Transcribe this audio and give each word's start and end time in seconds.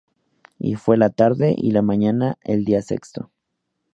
Y 0.57 0.77
fué 0.77 0.97
la 0.97 1.11
tarde 1.11 1.53
y 1.55 1.69
la 1.69 1.83
mañana 1.83 2.39
el 2.41 2.65
día 2.65 2.81
sexto. 2.81 3.29